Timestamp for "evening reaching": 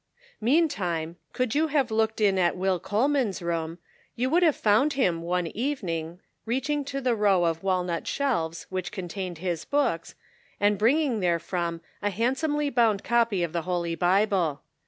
5.45-6.83